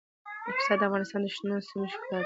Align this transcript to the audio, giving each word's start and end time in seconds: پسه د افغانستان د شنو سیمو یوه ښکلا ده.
پسه 0.55 0.73
د 0.79 0.81
افغانستان 0.87 1.21
د 1.23 1.27
شنو 1.35 1.65
سیمو 1.67 1.83
یوه 1.85 1.93
ښکلا 1.93 2.17
ده. 2.17 2.19